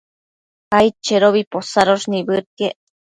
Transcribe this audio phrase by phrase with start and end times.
[0.77, 2.77] aidchedobi posadosh nibëdquiec